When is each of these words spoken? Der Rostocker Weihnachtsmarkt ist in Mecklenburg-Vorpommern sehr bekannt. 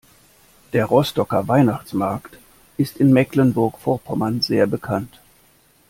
Der 0.73 0.85
Rostocker 0.87 1.47
Weihnachtsmarkt 1.47 2.35
ist 2.75 2.97
in 2.97 3.13
Mecklenburg-Vorpommern 3.13 4.41
sehr 4.41 4.65
bekannt. 4.65 5.19